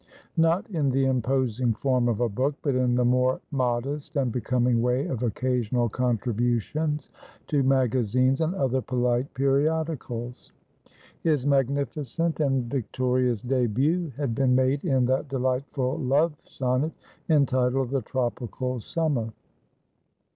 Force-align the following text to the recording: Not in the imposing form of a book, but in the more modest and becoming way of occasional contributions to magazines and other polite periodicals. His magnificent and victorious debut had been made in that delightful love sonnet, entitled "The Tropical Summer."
Not 0.35 0.67
in 0.71 0.89
the 0.89 1.05
imposing 1.05 1.75
form 1.75 2.07
of 2.07 2.21
a 2.21 2.27
book, 2.27 2.55
but 2.63 2.73
in 2.73 2.95
the 2.95 3.05
more 3.05 3.39
modest 3.51 4.15
and 4.15 4.31
becoming 4.31 4.81
way 4.81 5.05
of 5.05 5.21
occasional 5.21 5.89
contributions 5.89 7.11
to 7.45 7.61
magazines 7.61 8.41
and 8.41 8.55
other 8.55 8.81
polite 8.81 9.31
periodicals. 9.35 10.53
His 11.21 11.45
magnificent 11.45 12.39
and 12.39 12.65
victorious 12.67 13.43
debut 13.43 14.11
had 14.17 14.33
been 14.33 14.55
made 14.55 14.83
in 14.83 15.05
that 15.05 15.29
delightful 15.29 15.99
love 15.99 16.33
sonnet, 16.45 16.93
entitled 17.29 17.91
"The 17.91 18.01
Tropical 18.01 18.79
Summer." 18.79 19.31